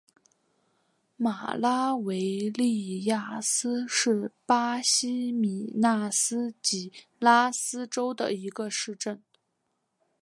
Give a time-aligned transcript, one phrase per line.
[1.15, 9.21] 马拉维利亚斯是巴西米纳斯吉拉斯州的一个市镇。